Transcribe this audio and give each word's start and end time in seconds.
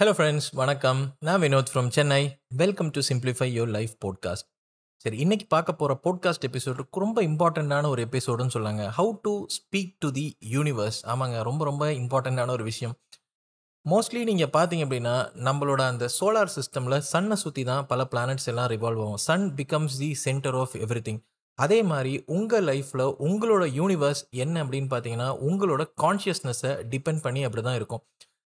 Hello 0.00 0.12
friends 0.16 0.46
வணக்கம். 0.54 1.00
நான் 1.18 1.40
Vinod 1.40 1.68
from 1.72 1.88
Chennai 1.88 2.22
welcome 2.60 2.88
to 2.90 3.00
simplify 3.08 3.46
your 3.56 3.68
life 3.74 3.92
podcast 4.04 4.46
சரி 5.04 5.18
இன்னைக்கு 5.18 5.46
பார்க்க 5.48 5.72
போகிற 5.72 5.94
போட்காஸ்ட் 6.04 6.46
எபிசோடு 6.48 6.84
ரொம்ப 7.02 7.22
இம்பார்ட்டண்ட்டான 7.22 7.88
ஒரு 7.88 8.00
எபிசோடுன்னு 8.06 8.54
சொல்லாங்க. 8.54 8.84
How 8.96 9.12
to 9.26 9.34
speak 9.56 9.92
to 9.98 10.08
the 10.10 10.24
universe 10.54 10.98
ஆமாங்க 11.12 11.36
ரொம்ப 11.42 11.64
ரொம்ப 11.64 11.92
இம்பார்ட்டண்ட்டான 11.92 12.54
ஒரு 12.56 12.66
விஷயம். 12.70 12.94
மோஸ்ட்லி 13.86 14.22
நீங்கள் 14.30 14.52
பார்த்தீங்க 14.56 14.86
அப்படின்னா 14.88 15.14
நம்மளோட 15.48 15.80
அந்த 15.92 16.08
சோலார் 16.18 16.52
சிஸ்டமில் 16.56 16.98
சன்னை 17.12 17.38
சுற்றி 17.44 17.64
தான் 17.70 17.86
பல 17.86 18.08
பிளானட்ஸ் 18.14 18.50
எல்லாம் 18.54 18.68
ரிவால்வ் 18.74 19.04
ஆகும். 19.06 19.22
Sun 19.28 19.46
becomes 19.60 20.00
the 20.02 20.10
centre 20.26 20.60
of 20.64 20.76
everything 21.10 21.22
அதே 21.58 21.80
மாதிரி 21.94 22.24
உங்கள் 22.36 22.68
லைஃப்பில் 22.72 23.06
உங்களோட 23.28 23.64
யூனிவர்ஸ் 23.80 24.24
என்ன 24.44 24.64
அப்படின்னு 24.64 24.92
பார்த்தீங்கன்னா 24.94 25.30
உங்களோட 25.48 25.82
கான்ஷியஸ்னஸை 26.04 26.74
டிபெண்ட் 26.94 27.26
பண்ணி 27.26 27.42
அப்படி 27.48 27.64
தான் 27.70 27.80
இருக்கும். 27.82 28.04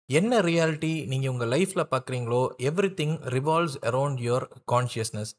என்ன 0.09 0.33
ரியாலிட்டி 0.41 0.91
நீங்கள் 1.07 1.31
உங்கள் 1.33 1.51
லைஃப்பில் 1.53 1.89
பார்க்குறீங்களோ 1.93 2.41
everything 2.99 3.15
revolves 3.35 3.77
around 3.89 4.19
your 4.27 4.45
consciousness 4.71 5.31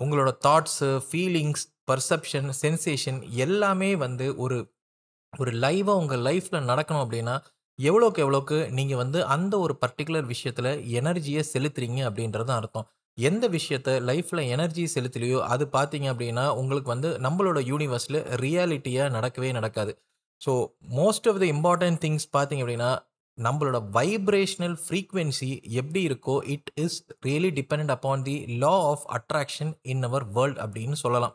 உங்களோட 0.00 0.30
தாட்ஸு 0.46 0.88
ஃபீலிங்ஸ் 1.06 1.64
பர்செப்ஷன் 1.90 2.48
சென்சேஷன் 2.62 3.20
எல்லாமே 3.44 3.90
வந்து 3.96 4.26
ஒரு 4.36 4.58
ஒரு 5.32 5.52
லைவாக 5.64 6.00
உங்கள் 6.02 6.24
லைஃப்பில் 6.28 6.66
நடக்கணும் 6.70 7.04
அப்படின்னா 7.04 7.34
எவ்வளோக்கு 7.78 8.22
எவ்வளோக்கு 8.24 8.58
நீங்கள் 8.70 9.00
வந்து 9.02 9.18
அந்த 9.26 9.54
ஒரு 9.58 9.74
பர்டிகுலர் 9.84 10.26
விஷயத்தில் 10.26 10.70
எனர்ஜியை 11.00 11.42
செலுத்துறீங்க 11.52 12.00
அப்படின்றது 12.08 12.52
அர்த்தம். 12.56 12.86
எந்த 13.18 13.44
விஷயத்த 13.48 13.90
லைஃப்பில் 14.10 14.42
எனர்ஜி 14.48 14.84
செலுத்தலையோ 14.94 15.38
அது 15.52 15.64
பார்த்தீங்க 15.72 16.06
அப்படின்னா 16.12 16.44
உங்களுக்கு 16.60 16.90
வந்து 16.94 17.10
நம்மளோட 17.26 17.60
யூனிவர்ஸில் 17.70 18.20
ரியாலிட்டியாக 18.44 19.14
நடக்கவே 19.16 19.50
நடக்காது. 19.52 19.92
So 20.40 20.52
most 20.98 21.28
of 21.30 21.40
the 21.42 21.46
important 21.54 22.00
things 22.04 22.26
பார்த்தீங்க 22.36 22.64
அப்படின்னா 22.64 22.90
நம்மளோட 23.46 23.78
வைப்ரேஷனல் 23.96 24.76
ஃப்ரீக்வன்சி 24.84 25.50
எப்படி 25.80 26.00
இருக்கோ 26.08 26.36
it 26.54 26.70
is 26.84 26.98
really 27.26 27.50
depend 27.58 27.92
upon 27.94 28.24
the 28.28 28.36
law 28.62 28.74
of 28.92 29.04
attraction 29.18 29.72
in 29.92 30.06
our 30.08 30.26
world 30.36 30.60
அப்படின்னு 30.64 30.98
சொல்லலாம். 31.04 31.34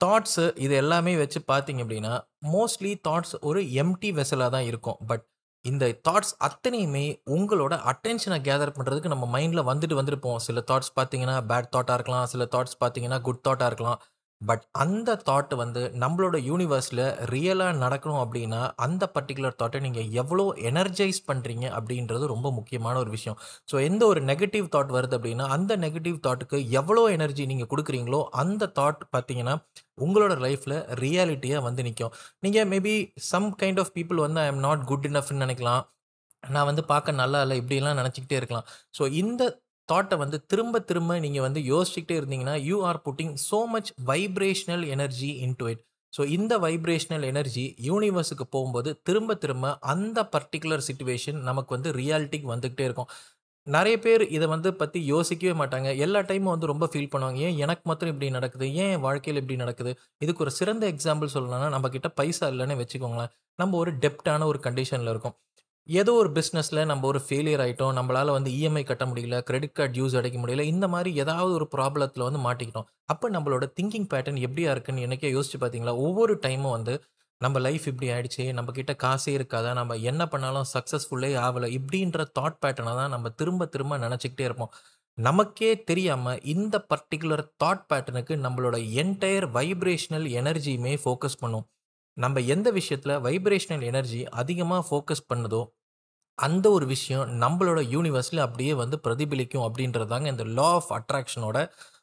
தாட்ஸு 0.00 0.44
இது 0.64 0.74
எல்லாமே 0.82 1.12
வச்சு 1.22 1.40
பார்த்தீங்க 1.52 1.82
அப்படின்னா 1.84 2.14
மோஸ்ட்லி 2.54 2.92
தாட்ஸ் 3.08 3.34
ஒரு 3.48 3.60
எம்டி 3.82 4.10
வெசலாக 4.18 4.52
தான் 4.56 4.66
இருக்கும். 4.70 4.98
பட் 5.10 5.24
இந்த 5.64 5.84
தாட்ஸ் 6.06 6.34
அத்தனையுமே 6.46 7.04
உங்களோட 7.36 7.74
அட்டென்ஷனை 7.90 8.38
கேதர் 8.48 8.74
பண்ணுறதுக்கு 8.78 9.12
நம்ம 9.12 9.26
மைண்டில் 9.34 9.68
வந்துட்டு 9.70 9.98
வந்துருப்போம். 10.00 10.40
சில 10.46 10.62
தாட்ஸ் 10.70 10.92
பார்த்தீங்கன்னா 10.98 11.36
பேட் 11.50 11.70
தாட்டாக 11.76 11.98
இருக்கலாம். 11.98 12.26
சில 12.32 12.44
தாட்ஸ் 12.54 12.76
பார்த்தீங்கன்னா 12.82 13.18
குட் 13.28 13.44
தாட்டாக 13.48 13.70
இருக்கலாம். 13.72 14.00
பட் 14.48 14.64
அந்த 14.82 15.10
தாட் 15.28 15.52
வந்து 15.60 15.82
நம்மளோட 16.02 16.36
யூனிவர்ஸில் 16.48 17.02
ரியலாக 17.32 17.78
நடக்கணும் 17.82 18.22
அப்படின்னா 18.24 18.60
அந்த 18.86 19.04
பர்டிகுலர் 19.16 19.56
தாட்டை 19.60 19.80
நீங்கள் 19.86 20.08
எவ்வளோ 20.22 20.44
எனர்ஜைஸ் 20.70 21.20
பண்ணுறீங்க 21.30 21.66
அப்படின்றது 21.78 22.24
ரொம்ப 22.34 22.50
முக்கியமான 22.58 22.98
ஒரு 23.04 23.10
விஷயம். 23.16 23.38
ஸோ 23.70 23.74
எந்த 23.88 24.02
ஒரு 24.12 24.22
நெகட்டிவ் 24.30 24.66
தாட் 24.74 24.92
வருது 24.96 25.16
அப்படின்னா 25.18 25.46
அந்த 25.56 25.72
நெகட்டிவ் 25.86 26.18
தாட்டுக்கு 26.26 26.60
எவ்வளோ 26.80 27.04
எனர்ஜி 27.16 27.46
நீங்கள் 27.52 27.70
கொடுக்குறீங்களோ 27.72 28.22
அந்த 28.44 28.70
தாட் 28.80 29.02
பார்த்தீங்கன்னா 29.16 29.56
உங்களோட 30.06 30.36
லைஃப்பில் 30.46 30.78
ரியாலிட்டியாக 31.04 31.66
வந்து 31.68 31.84
நிற்கும் 31.88 32.14
நீங்கள் 32.46 32.70
maybe 32.74 32.94
some 33.32 33.50
kind 33.62 33.82
of 33.84 33.94
people 33.98 34.24
வந்து 34.26 34.40
ஐ 34.44 34.48
எம் 34.54 34.64
நாட் 34.68 34.84
குட் 34.92 35.08
இனஃப்னு 35.10 35.44
நினைக்கலாம். 35.46 35.82
நான் 36.42 36.68
வந்து 36.68 36.82
பார்க்க 36.90 37.20
நல்லா 37.20 37.38
இல்லை 37.44 37.56
இப்படிலாம் 37.60 38.00
நினச்சிக்கிட்டே 38.00 38.38
இருக்கலாம். 38.40 38.66
ஸோ 38.96 39.02
இந்த 39.20 39.42
தாட்டை 39.88 40.16
வந்து 40.16 40.38
திரும்ப 40.46 40.80
திரும்ப 40.80 41.18
நீங்கள் 41.18 41.44
வந்து 41.46 41.60
யோசிச்சுக்கிட்டே 41.70 42.16
இருந்தீங்கன்னா 42.20 42.54
you 42.64 42.76
are 42.82 43.00
putting 43.06 43.34
so 43.48 43.60
much 43.72 43.90
vibrational 44.04 44.84
energy 44.88 45.30
into 45.46 45.66
it 45.72 45.82
so 46.12 46.22
இந்த 46.28 46.54
வைப்ரேஷனல் 46.58 47.24
எனர்ஜி 47.24 47.64
யூனிவர்ஸுக்கு 47.86 48.44
போகும்போது 48.50 48.90
திரும்ப 49.02 49.34
திரும்ப 49.34 49.72
அந்த 49.84 50.18
பர்டிகுலர் 50.34 50.84
சுச்சுவேஷன் 50.88 51.38
நமக்கு 51.40 51.74
வந்து 51.76 51.90
ரியாலிட்டிக்கு 51.92 52.48
வந்துக்கிட்டே 52.52 52.84
இருக்கும். 52.84 53.10
நிறைய 53.66 53.96
பேர் 53.98 54.22
இதை 54.28 54.46
வந்து 54.46 54.70
பற்றி 54.74 54.98
யோசிக்கவே 55.06 55.54
மாட்டாங்க. 55.60 55.88
எல்லா 55.96 56.20
டைமும் 56.20 56.52
வந்து 56.54 56.70
ரொம்ப 56.72 56.86
ஃபீல் 56.92 57.10
பண்ணுவாங்க. 57.12 57.38
ஏன் 57.46 57.58
எனக்கு 57.58 57.84
மாத்திரம் 57.84 58.12
இப்படி 58.14 58.28
நடக்குது? 58.30 58.66
ஏன் 58.84 58.96
வாழ்க்கையில் 59.00 59.40
இப்படி 59.42 59.56
நடக்குது? 59.56 59.92
இதுக்கு 60.20 60.44
ஒரு 60.44 60.52
சிறந்த 60.58 60.84
எக்ஸாம்பிள் 60.94 61.34
சொல்லணும்னா 61.36 61.68
நம்ம 61.68 61.88
கிட்ட 61.88 62.08
பைசா 62.20 62.48
இல்லைன்னு 62.54 62.76
வச்சுக்கோங்களேன். 62.82 63.32
நம்ம 63.58 63.76
ஒரு 63.76 63.92
டெப்டான 64.04 64.46
ஒரு 64.52 64.60
கண்டிஷனில் 64.66 65.12
இருக்கும். 65.14 65.36
ஏதோ 65.88 66.12
ஒரு 66.12 66.30
பிஸ்னஸில் 66.32 66.86
நம்ம 66.86 67.06
ஒரு 67.06 67.20
ஃபெயிலியர் 67.24 67.62
ஆகிட்டோம் 67.64 67.96
நம்மளால் 67.98 68.30
வந்து 68.30 68.50
இஎம்ஐ 68.50 68.82
கட்ட 68.84 69.04
முடியல 69.04 69.38
கிரெடிட் 69.42 69.74
கார்டு 69.74 69.98
யூஸ் 70.00 70.14
அடைக்க 70.16 70.38
முடியல 70.38 70.62
இந்த 70.70 70.86
மாதிரி 70.88 71.10
ஏதாவது 71.14 71.52
ஒரு 71.52 71.66
ப்ராப்ளத்தில் 71.74 72.24
வந்து 72.26 72.40
மாட்டிக்கிட்டோம். 72.46 72.86
அப்போ 73.04 73.26
நம்மளோட 73.30 73.64
திங்கிங் 73.78 74.08
பேட்டர்ன் 74.12 74.38
எப்படியா 74.46 74.70
இருக்குன்னு 74.74 75.04
எனக்கே 75.08 75.30
யோசிச்சு 75.32 75.58
பார்த்தீங்களா 75.60 75.94
ஒவ்வொரு 76.06 76.34
டைமும் 76.46 76.74
வந்து 76.78 76.94
நம்ம 77.40 77.58
லைஃப் 77.58 77.86
இப்படி 77.90 78.08
ஆயிடுச்சு 78.10 78.44
நம்ம 78.52 78.72
கிட்ட 78.72 78.92
காசே 79.04 79.32
இருக்காதா 79.38 79.70
நம்ம 79.74 79.96
என்ன 80.10 80.22
பண்ணாலும் 80.26 80.68
சக்ஸஸ்ஃபுல்லே 80.74 81.30
ஆகலை 81.44 81.70
இப்படின்ற 81.78 82.26
தாட் 82.38 82.58
பேட்டர்னை 82.64 82.94
தான் 83.00 83.14
நம்ம 83.16 83.32
திரும்ப 83.40 83.66
திரும்ப 83.66 83.98
நினச்சிக்கிட்டே 83.98 84.46
இருப்போம். 84.48 84.72
நமக்கே 85.18 85.70
தெரியாமல் 85.90 86.40
இந்த 86.54 86.76
பர்டிகுலர் 86.92 87.44
தாட் 87.64 87.86
பேட்டர்னுக்கு 87.90 88.36
நம்மளோட 88.46 88.76
என்டையர் 89.02 89.48
வைப்ரேஷனல் 89.58 90.28
எனர்ஜியுமே 90.40 90.94
ஃபோக்கஸ் 91.04 91.40
பண்ணும். 91.40 91.66
நம்ம 92.16 92.40
எந்த 92.46 92.68
விஷயத்தில் 92.70 93.20
வைப்ரேஷனல் 93.20 93.82
எனர்ஜி 93.82 94.20
அதிகமாக 94.32 94.82
ஃபோக்கஸ் 94.88 95.28
பண்ணுதோ 95.32 95.62
அந்த 96.38 96.66
ஒரு 96.70 96.86
விஷயம் 96.86 97.26
நம்மளோட 97.42 97.80
யூனிவர்ஸில் 97.90 98.38
அப்படியே 98.38 98.72
வந்து 98.74 98.96
பிரதிபலிக்கும் 99.02 99.66
அப்படின்றதாங்க 99.66 100.26
இந்த 100.26 100.44
லா 100.44 100.70
ஆஃப் 100.70 100.90
அட்ராக்ஷனோட 100.92 101.58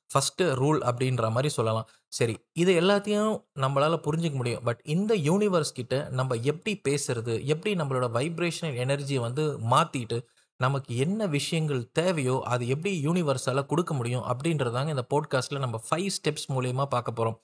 ஃபஸ்ட்டு 0.09 0.45
ரூல் 0.53 0.79
அப்படின்ற 0.81 1.25
மாதிரி 1.31 1.49
சொல்லலாம். 1.53 1.87
சரி 2.09 2.35
இது 2.53 2.71
எல்லாத்தையும் 2.81 3.33
நம்மளால் 3.59 4.03
புரிஞ்சிக்க 4.07 4.35
முடியும். 4.35 4.63
பட் 4.63 4.81
இந்த 4.85 5.11
யூனிவர்ஸ் 5.15 5.73
கிட்ட 5.73 5.95
நம்ம 6.09 6.37
எப்படி 6.43 6.73
பேசுறது 6.89 7.33
எப்படி 7.45 7.73
நம்மளோட 7.75 8.07
வைப்ரேஷனல் 8.11 8.79
எனர்ஜியை 8.85 9.21
வந்து 9.21 9.45
மாற்றிட்டு 9.73 10.17
நமக்கு 10.59 10.91
என்ன 10.97 11.27
விஷயங்கள் 11.27 11.83
தேவையோ 11.91 12.35
அது 12.45 12.63
எப்படி 12.67 12.91
யூனிவர்ஸால் 13.07 13.65
கொடுக்க 13.65 13.93
முடியும் 13.93 14.25
அப்படின்றதாங்க 14.31 14.87
இந்த 14.87 15.05
போட்காஸ்ட்டில் 15.13 15.63
நம்ம 15.65 15.77
ஃபைவ் 15.89 16.09
ஸ்டெப்ஸ் 16.17 16.49
மூலயமா 16.53 16.85
பார்க்க 16.85 17.11
போகிறோம் 17.11 17.37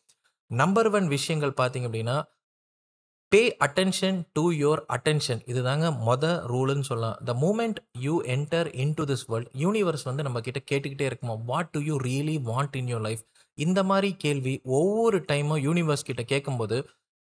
நம்பர் 0.52 0.90
ஒன் 0.90 1.08
விஷயங்கள் 1.08 1.58
பார்த்தீங்க 1.62 1.88
அப்படின்னா 1.88 2.18
pay 3.32 3.40
attention 3.66 4.18
to 4.34 4.44
your 4.60 4.82
attention 4.96 5.40
இதுதாங்க 5.52 5.88
மொத 6.06 6.26
ரூலுன்னு 6.52 6.86
சொல்லலாம். 6.90 7.18
The 7.28 7.32
moment 7.42 7.80
you 8.00 8.14
enter 8.36 8.68
into 8.94 9.04
this 9.10 9.24
world 9.32 9.50
universe 9.64 10.06
வந்து 10.10 10.24
நம்ம 10.24 10.42
கிட்ட 10.42 10.60
கேட்டுக்கிட்டே 10.72 11.06
இருக்குமா? 11.10 11.36
What 11.50 11.72
do 11.72 11.80
you 11.80 11.96
really 12.06 12.36
want 12.50 12.76
in 12.82 12.88
your 12.88 13.04
life 13.08 13.24
இந்த 13.58 13.80
மாதிரி 13.84 14.12
கேள்வி 14.16 14.54
ஒவ்வொரு 14.78 15.20
டைமும் 15.32 15.62
யூனிவர்ஸ் 15.68 16.08
கிட்ட 16.10 16.24
கேட்கும்போது 16.24 16.78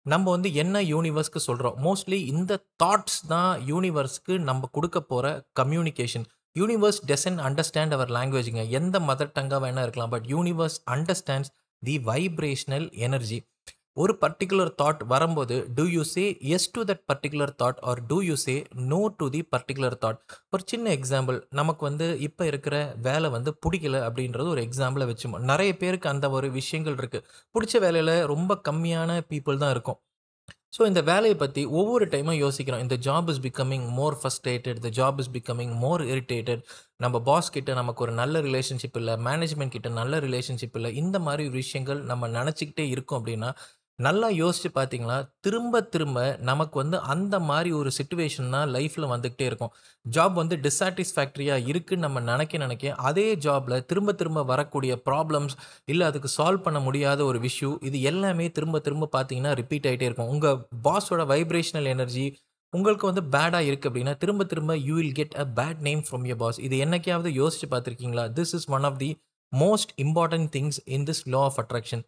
நம்ம 0.06 0.26
வந்து 0.32 0.50
என்ன 0.54 0.82
யூனிவர்ஸ்க்கு 0.84 1.42
சொல்கிறோம் 1.48 1.78
மோஸ்ட்லி 1.86 2.20
இந்த 2.26 2.54
தாட்ஸ் 2.84 3.20
தான் 3.28 3.54
யூனிவர்ஸ்க்கு 3.68 4.36
நம்ம 4.42 4.70
கொடுக்க 4.72 5.02
போகிற 5.04 5.28
communication 5.54 6.26
universe 6.56 7.02
doesn't 7.06 7.40
understand 7.48 7.94
our 7.94 8.14
லாங்குவேஜுங்க 8.18 8.64
எந்த 8.72 9.00
மதர் 9.10 9.34
டங்காக 9.38 9.62
வேணால் 9.66 9.86
இருக்கலாம் 9.86 10.10
but 10.10 10.28
universe 10.28 10.78
understands 10.92 11.52
the 11.84 11.96
vibrational 12.06 12.88
energy 13.00 13.40
ஒரு 13.98 14.14
பர்டிகுலர் 14.22 14.72
தாட் 14.82 15.02
வரும்போது 15.12 15.56
do 15.78 15.84
you 15.96 16.04
say 16.12 16.24
yes 16.56 16.70
to 16.76 16.82
that 16.90 17.04
particular 17.12 17.52
thought 17.62 17.82
or 17.90 18.00
do 18.12 18.18
you 18.28 18.36
say 18.44 18.56
no 18.92 19.02
to 19.20 19.26
the 19.36 19.42
particular 19.56 19.98
thought 20.04 20.22
ஒரு 20.54 20.64
சின்ன 20.72 20.86
example 20.98 21.38
நமக்கு 21.60 21.84
வந்து 21.90 22.08
இப்போ 22.28 22.46
இருக்கிற 22.52 22.78
வேலை 23.08 23.30
வந்து 23.36 23.52
பிடிக்கல 23.66 24.00
அப்படின்றது 24.08 24.50
ஒரு 24.56 24.64
எக்ஸாம்பிளை 24.68 25.08
வச்சு 25.12 25.34
நிறைய 25.52 25.74
பேருக்கு 25.84 26.10
அந்த 26.14 26.30
ஒரு 26.38 26.50
விஷயங்கள் 26.60 26.98
இருக்குது 27.02 27.28
பிடிச்ச 27.56 27.84
வேலையில் 27.86 28.16
ரொம்ப 28.34 28.60
கம்மியான 28.70 29.20
பீப்புள் 29.32 29.62
தான் 29.66 29.74
இருக்கும். 29.76 30.00
ஸோ 30.76 30.82
இந்த 30.90 31.02
வேலையை 31.10 31.36
பற்றி 31.42 31.62
ஒவ்வொரு 31.80 32.06
டைமும் 32.14 32.40
யோசிக்கிறோம். 32.44 32.84
இந்த 32.86 32.96
job 33.08 33.28
is 33.32 33.42
becoming 33.46 33.86
more 33.98 34.16
frustrated 34.22 34.80
the 34.86 34.90
job 35.00 35.20
is 35.24 35.32
becoming 35.36 35.74
more 35.84 36.04
irritated 36.14 36.62
நம்ம 37.04 37.20
பாஸ் 37.28 37.54
கிட்ட 37.56 37.74
நமக்கு 37.82 38.04
ஒரு 38.06 38.14
நல்ல 38.22 38.40
ரிலேஷன்ஷிப் 38.48 38.98
இல்லை 39.02 39.16
மேனேஜ்மெண்ட் 39.28 39.76
கிட்ட 39.76 39.90
நல்ல 40.00 40.20
ரிலேஷன்ஷிப் 40.26 40.78
இல்லை. 40.80 40.92
இந்த 41.04 41.20
மாதிரி 41.28 41.44
விஷயங்கள் 41.60 42.02
நம்ம 42.12 42.30
நினச்சிக்கிட்டே 42.40 42.88
இருக்கோம் 42.96 43.20
அப்படின்னா 43.22 43.52
நல்லா 44.00 44.28
யோசிச்சு 44.40 44.70
பார்த்தீங்களா 44.76 45.18
திரும்ப 45.42 45.82
திரும்ப 45.94 46.20
நமக்கு 46.50 46.76
வந்து 46.82 46.98
அந்த 47.14 47.36
மாதிரி 47.40 47.70
ஒரு 47.72 47.90
சுச்சுவேஷன் 47.98 48.54
தான் 48.56 48.72
லைஃப்பில் 48.76 49.12
வந்துக்கிட்டே 49.12 49.46
இருக்கும். 49.50 49.74
ஜாப் 50.06 50.34
வந்து 50.34 50.56
டிஸாட்டிஸ்ஃபேக்டரியாக 50.66 51.68
இருக்குன்னு 51.72 52.06
நம்ம 52.06 52.22
நினைக்க 52.32 52.58
நினைக்க 52.58 52.94
அதே 53.10 53.28
ஜாப்பில் 53.46 53.86
திரும்ப 53.86 54.14
திரும்ப 54.14 54.44
வரக்கூடிய 54.44 54.96
ப்ராப்ளம்ஸ் 55.10 55.56
இல்லை 55.86 56.08
அதுக்கு 56.08 56.32
சால்வ் 56.38 56.66
பண்ண 56.68 56.80
முடியாத 56.80 57.20
ஒரு 57.26 57.40
விஷயம் 57.40 57.78
இது 57.82 58.00
எல்லாமே 58.12 58.48
திரும்ப 58.52 58.80
திரும்ப 58.80 59.10
பார்த்தீங்கன்னா 59.18 59.54
ரிப்பீட் 59.62 59.88
ஆகிட்டே 59.92 60.08
இருக்கும். 60.10 60.32
உங்கள் 60.36 60.58
பாஸோட 60.88 61.26
வைப்ரேஷனல் 61.34 61.92
எனர்ஜி 61.96 62.26
உங்களுக்கு 62.74 63.06
வந்து 63.06 63.24
பேடாக 63.34 63.68
இருக்குது 63.70 63.90
அப்படின்னா 63.90 64.14
திரும்ப 64.18 64.46
திரும்ப 64.46 64.76
you 64.88 64.96
will 65.00 65.16
get 65.20 65.36
a 65.36 65.46
bad 65.60 65.82
name 65.82 66.02
from 66.08 66.26
your 66.30 66.40
boss 66.44 66.60
இது 66.60 66.76
என்னைக்காவது 66.86 67.32
யோசிச்சு 67.42 67.68
பார்த்துருக்கீங்களா 67.74 68.26
this 68.40 68.56
is 68.60 68.68
one 68.78 68.88
of 68.90 68.98
the 69.04 69.10
most 69.54 69.92
important 70.06 70.50
things 70.56 70.80
in 70.98 71.06
this 71.10 71.24
law 71.28 71.42
of 71.50 71.60
attraction 71.64 72.04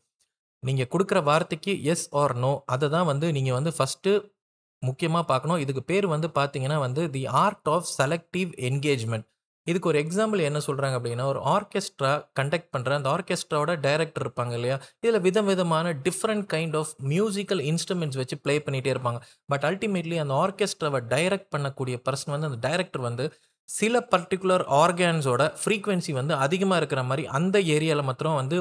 நீங்கள் 0.63 0.89
கொடுக்குற 0.93 1.19
வார்த்தைக்கு 1.23 1.73
எஸ் 1.85 2.07
ஆர் 2.13 2.35
நோ 2.37 2.53
அதை 2.65 2.87
தான் 2.89 3.09
வந்து 3.11 3.27
நீங்கள் 3.31 3.57
வந்து 3.59 3.71
ஃபஸ்ட்டு 3.77 4.11
முக்கியமாக 4.83 5.25
பார்க்கணும் 5.25 5.61
இதுக்கு 5.63 5.83
பேர் 5.83 6.07
வந்து 6.07 6.27
பார்த்தீங்கன்னா 6.35 6.77
வந்து 6.77 7.03
the 7.11 7.23
art 7.43 7.69
of 7.69 7.87
selective 7.97 8.51
engagement 8.69 9.27
இதுக்கு 9.67 9.89
ஒரு 9.91 9.99
எக்ஸாம்பிள் 10.03 10.39
என்ன 10.39 10.59
சொல்கிறாங்க 10.65 10.95
அப்படின்னா 10.99 11.25
ஒரு 11.25 11.39
ஆர்கெஸ்ட்ரா 11.53 12.09
கண்டக்ட் 12.39 12.69
பண்ணுற 12.73 12.91
அந்த 12.95 13.09
ஆர்கெஸ்ட்ராவோட 13.09 13.73
டைரக்டர் 13.81 14.23
இருப்பாங்க 14.25 14.53
இல்லையா? 14.53 14.75
இதில் 14.99 15.21
விதம் 15.21 15.47
விதமான 15.47 15.93
different 16.05 16.45
kind 16.53 16.75
of 16.75 16.91
musical 17.05 17.61
instruments 17.71 18.19
வச்சு 18.21 18.37
ப்ளே 18.37 18.55
பண்ணிகிட்டே 18.59 18.91
இருப்பாங்க. 18.95 19.19
பட் 19.49 19.65
அல்டிமேட்லி 19.65 20.19
அந்த 20.19 20.35
ஆர்கெஸ்ட்ராவை 20.43 21.01
டைரக்ட் 21.07 21.49
பண்ணக்கூடிய 21.55 21.97
பர்சன் 22.05 22.33
வந்து 22.35 22.49
அந்த 22.51 22.59
டைரக்டர் 22.67 23.05
வந்து 23.09 23.25
சில 23.69 23.99
பர்டிகுலர் 24.11 24.63
ஆர்கான்ஸோட 24.81 25.43
ஃப்ரீக்வன்சி 25.61 26.11
வந்து 26.11 26.33
அதிகமாக 26.37 26.79
இருக்கிற 26.81 27.03
மாதிரி 27.03 27.23
அந்த 27.37 27.57
ஏரியாவில் 27.75 28.07
மாத்திரம் 28.09 28.39
வந்து 28.39 28.57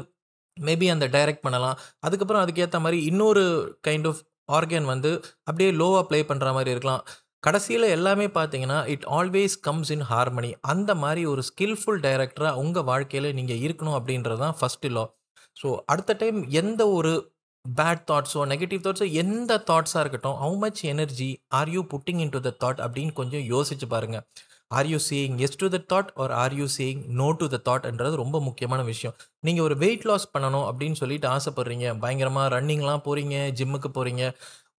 மேபி 0.57 0.87
அந்த 0.95 1.07
டைரக்ட் 1.17 1.45
பண்ணலாம். 1.47 1.77
அதுக்கப்புறம் 2.07 2.43
அதுக்கேற்ற 2.45 2.79
மாதிரி 2.85 2.99
இன்னொரு 3.11 3.45
கைண்ட் 3.89 4.09
ஆஃப் 4.11 4.23
ஆர்கன் 4.57 4.89
வந்து 4.93 5.11
அப்படியே 5.49 5.71
லோவாக 5.81 6.05
ப்ளே 6.09 6.21
பண்ணுற 6.31 6.49
மாதிரி 6.57 6.73
இருக்கலாம். 6.75 7.03
கடைசியில் 7.43 7.87
எல்லாமே 7.97 8.27
பார்த்தீங்கன்னா 8.37 8.79
it 8.95 9.07
always 9.19 9.55
comes 9.67 9.91
in 9.95 10.07
harmony 10.11 10.51
அந்த 10.73 10.91
மாதிரி 11.03 11.23
ஒரு 11.33 11.43
ஸ்கில்ஃபுல் 11.51 12.01
டைரக்டராக 12.07 12.61
உங்கள் 12.63 12.87
வாழ்க்கையில் 12.91 13.37
நீங்கள் 13.39 13.63
இருக்கணும் 13.67 13.97
அப்படின்றது 13.99 14.41
தான் 14.45 14.57
ஃபஸ்ட்டு 14.61 14.93
லா 14.97 15.05
ஸோ 15.57 15.69
அடுத்த 15.93 16.17
டைம் 16.23 16.39
எந்த 16.61 16.83
ஒரு 16.99 17.13
பேட் 17.65 18.03
தாட்ஸோ 18.11 18.41
நெகட்டிவ் 18.53 18.85
தாட்ஸோ 18.87 19.07
எந்த 19.23 19.53
தாட்ஸாக 19.69 20.03
இருக்கட்டும் 20.05 20.39
how 20.41 20.57
much 20.65 20.81
energy 20.93 21.29
are 21.59 21.71
you 21.75 21.83
putting 21.93 22.21
into 22.35 22.41
the 22.47 22.51
thought 22.63 22.81
அப்படின்னு 22.87 23.13
கொஞ்சம் 23.21 23.45
யோசிச்சு 23.53 23.87
பாருங்க. 23.95 24.19
Are 24.79 24.89
you 24.93 24.99
saying 25.09 25.37
yes 25.47 25.59
to 25.63 25.69
the 25.75 25.79
thought 25.93 26.11
or 26.25 26.35
are 26.43 26.55
you 26.61 26.67
saying 26.77 27.01
no 27.21 27.29
to 27.41 27.47
the 27.55 27.61
தாட்ன்றது 27.69 28.15
ரொம்ப 28.23 28.37
முக்கியமான 28.49 28.83
விஷயம். 28.93 29.15
நீங்கள் 29.47 29.67
ஒரு 29.69 29.77
வெயிட் 29.85 30.07
லாஸ் 30.11 30.27
பண்ணணும் 30.35 30.67
அப்படின்னு 30.71 31.01
சொல்லிட்டு 31.03 31.29
ஆசைப்படுறீங்க. 31.37 31.87
பயங்கரமாக 32.05 32.53
ரன்னிங்லாம் 32.57 33.05
போகிறீங்க 33.09 33.37
ஜிம்முக்கு 33.61 33.91
போகிறீங்க 33.99 34.25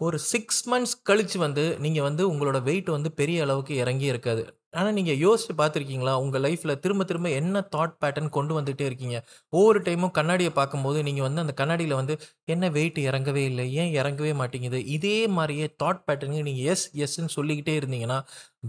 ஒரு 0.05 0.17
சிக்ஸ் 0.31 0.63
மந்த்ஸ் 0.71 0.95
கழித்து 1.09 1.37
வந்து 1.45 1.63
நீங்கள் 1.83 2.05
வந்து 2.07 2.23
உங்களோட 2.31 2.57
வெயிட் 2.69 2.89
வந்து 2.95 3.09
பெரிய 3.19 3.43
அளவுக்கு 3.45 3.73
இறங்கி 3.83 4.07
இருக்காது. 4.13 4.43
ஆனால் 4.79 4.95
நீங்கள் 4.97 5.19
யோசிச்சு 5.23 5.53
பார்த்துருக்கீங்களா? 5.59 6.13
உங்கள் 6.23 6.43
லைஃப்பில் 6.45 6.79
திரும்ப 6.83 7.03
திரும்ப 7.09 7.29
என்ன 7.39 7.61
தாட் 7.75 7.95
பேட்டர்ன் 8.01 8.29
கொண்டு 8.37 8.53
வந்துகிட்டே 8.57 8.85
இருக்கீங்க? 8.89 9.17
ஒவ்வொரு 9.53 9.79
டைமும் 9.87 10.13
கண்ணாடியை 10.17 10.51
பார்க்கும்போது 10.59 10.99
நீங்கள் 11.07 11.25
வந்து 11.27 11.43
அந்த 11.43 11.53
கண்ணாடியில் 11.61 11.95
வந்து 11.99 12.15
என்ன 12.53 12.69
வெயிட் 12.77 12.99
இறங்கவே 13.09 13.43
இல்லை. 13.51 13.65
ஏன் 13.81 13.91
இறங்கவே 13.99 14.33
மாட்டேங்குது? 14.41 14.81
இதே 14.95 15.17
மாதிரியே 15.37 15.67
தாட் 15.83 16.03
பேட்டர்னுக்கு 16.07 16.47
நீங்கள் 16.49 16.67
எஸ் 16.73 16.85
எஸ்ன்னு 17.05 17.35
சொல்லிக்கிட்டே 17.37 17.75
இருந்தீங்கன்னா 17.81 18.19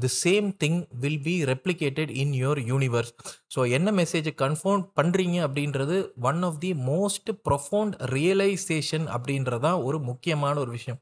the 0.05 0.11
same 0.23 0.49
thing 0.65 0.81
will 1.05 1.23
be 1.29 1.35
replicated 1.53 2.13
in 2.23 2.35
your 2.43 2.63
universe 2.73 3.13
so 3.55 3.61
என்ன 3.79 3.93
மெசேஜ் 4.01 4.31
கன்ஃபார்ம் 4.45 4.85
பண்ணுறீங்க 5.01 5.37
அப்படின்றது 5.47 5.97
one 6.31 6.43
of 6.51 6.61
the 6.67 6.73
most 6.93 7.31
profound 7.49 7.97
realisation 8.17 9.09
அப்படின்றதான் 9.17 9.81
ஒரு 9.89 10.01
முக்கியமான 10.11 10.55
ஒரு 10.65 10.73
விஷயம். 10.79 11.01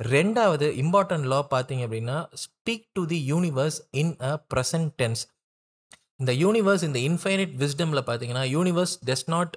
ரெண்டாவது 0.00 0.66
இம்பார்ட்டன்ட் 0.76 1.26
லா 1.26 1.40
பார்த்தீங்க 1.50 1.82
அப்படின்னா 1.86 2.16
speak 2.44 2.86
to 2.94 3.02
the 3.06 3.18
universe 3.26 3.78
in 3.92 4.12
a 4.22 4.32
present 4.54 4.90
tense 4.96 5.22
இந்த 6.18 6.32
யூனிவர்ஸ் 6.34 6.84
இந்த 6.84 6.98
இன்ஃபைனைட் 7.04 7.54
விஸ்டமில் 7.56 8.06
பார்த்தீங்கன்னா 8.06 8.44
universe 8.50 8.94
does 9.04 9.26
not 9.28 9.54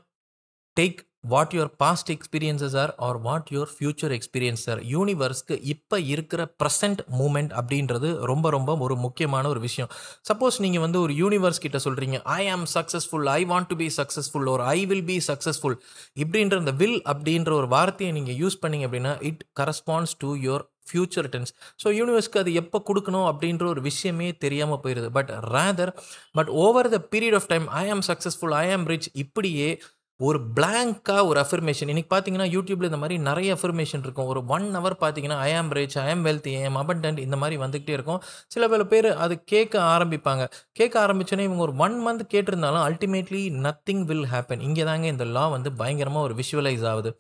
take 0.78 1.00
what 1.24 1.54
your 1.54 1.72
past 1.78 2.10
experiences 2.10 2.76
are 2.78 2.96
or 2.98 3.18
what 3.18 3.48
your 3.52 3.72
future 3.80 4.14
experience 4.18 4.70
are 4.70 4.82
யூனிவர்ஸ்க்கு 4.86 5.62
இப்போ 5.64 6.00
இருக்கிற 6.00 6.56
ப்ரெசன்ட் 6.64 7.02
மூமெண்ட் 7.20 7.52
அப்படின்றது 7.54 8.20
ரொம்ப 8.26 8.50
ரொம்ப 8.50 8.78
ஒரு 8.78 8.96
முக்கியமான 8.96 9.48
ஒரு 9.48 9.60
விஷயம். 9.60 9.90
சப்போஸ் 10.30 10.60
நீங்கள் 10.60 10.82
வந்து 10.82 11.02
ஒரு 11.02 11.14
யூனிவர்ஸ் 11.14 11.60
கிட்ட 11.60 11.78
சொல்கிறீங்க 11.78 12.22
I 12.22 12.48
am 12.48 12.66
successful 12.74 13.28
I 13.28 13.46
want 13.46 13.68
to 13.68 13.76
be 13.76 13.92
successful 13.98 14.50
ஒரு 14.50 14.64
ஐ 14.64 14.86
வில் 14.86 15.06
பி 15.06 15.22
சக்ஸஸ்ஃபுல் 15.28 15.78
இப்படின்ற 16.16 16.58
அந்த 16.58 16.72
வில் 16.72 17.02
அப்படின்ற 17.06 17.52
ஒரு 17.52 17.68
வார்த்தையை 17.68 18.14
நீங்கள் 18.14 18.36
யூஸ் 18.36 18.60
பண்ணீங்க 18.62 18.88
அப்படின்னா 18.88 19.22
it 19.22 19.44
corresponds 19.60 20.18
to 20.18 20.36
your 20.36 20.66
future 20.92 21.28
tense 21.28 21.52
so 21.84 21.88
யூனிவர்ஸ்க்கு 21.94 22.40
அது 22.40 22.54
எப்போ 22.54 22.84
கொடுக்கணும் 22.90 23.28
அப்படின்ற 23.32 23.66
ஒரு 23.66 23.82
விஷயமே 23.82 24.38
தெரியாமல் 24.38 24.78
போயிடுது 24.78 25.06
but 25.06 25.32
rather 25.54 25.92
but 26.32 26.48
over 26.48 26.90
the 26.90 27.00
period 27.12 27.34
of 27.34 27.48
time 27.48 27.68
I 27.68 27.90
am 27.90 28.02
successful 28.08 28.52
I 28.52 28.72
ஆம் 28.72 28.86
ரிச் 28.86 29.10
இப்படியே 29.14 29.82
ஒரு 30.20 30.40
பிளாங்காக 30.56 31.24
ஒரு 31.26 31.40
அஃபர்மேஷன் 31.40 31.90
இன்றைக்கி 31.94 32.10
பார்த்தீங்கன்னா 32.14 32.46
யூடியூப்பில் 32.54 32.88
இந்த 32.90 32.98
மாதிரி 32.98 33.18
நிறைய 33.18 33.50
அஃபர்மேஷன் 33.54 34.04
இருக்கும். 34.06 34.26
ஒரு 34.26 34.40
ஒன் 34.46 34.66
ஹவர் 34.76 34.96
பார்த்தீங்கன்னா 35.02 35.38
ஐ 35.48 35.54
ஆம் 35.56 35.70
ரிச் 35.72 35.98
ஐ 36.04 36.06
ஆம் 36.12 36.26
வெல்த் 36.26 36.48
ஐ 36.52 36.64
ஆம் 36.66 36.80
அபண்டன்ட் 36.84 37.20
இந்த 37.26 37.38
மாதிரி 37.38 37.58
வந்துக்கிட்டே 37.64 37.94
இருக்கும். 37.98 38.22
சில 38.48 38.68
பல 38.68 38.86
பேர் 38.86 39.10
அது 39.26 39.44
கேட்க 39.44 39.76
ஆரம்பிப்பாங்க. 39.96 40.46
கேட்க 40.72 40.96
ஆரம்பிச்சோன்னே 41.06 41.46
இவங்க 41.50 41.64
ஒரு 41.68 41.76
ஒன் 41.86 41.98
மந்த் 42.08 42.26
கேட்டிருந்தாலும் 42.34 42.86
அல்டிமேட்லி 42.88 43.44
நத்திங் 43.68 44.04
வில் 44.12 44.28
ஹேப்பன் 44.34 44.60
இங்கே 44.60 44.84
தாங்க 44.84 45.08
இந்த 45.08 45.28
லா 45.38 45.48
வந்து 45.48 45.72
பயங்கரமாக 45.74 46.26
ஒரு 46.28 46.36
விஷுவலைஸ் 46.42 46.86
ஆகுது. 46.94 47.12